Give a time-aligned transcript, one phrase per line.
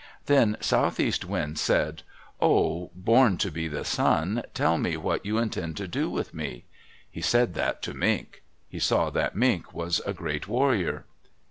[0.25, 2.01] Then Southeast Wind said,
[2.41, 6.63] "Oh, Born to be the Sun, tell me what you intend to do with me!"
[7.07, 8.41] He said that to Mink.
[8.67, 11.05] He saw that Mink was a great warrior.